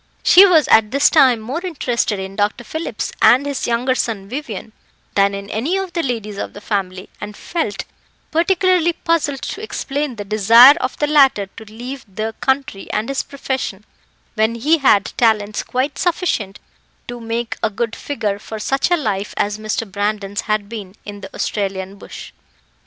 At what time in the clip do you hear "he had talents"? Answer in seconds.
14.55-15.61